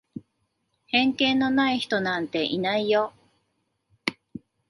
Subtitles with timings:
[0.87, 3.13] 偏見のない人なんていないよ。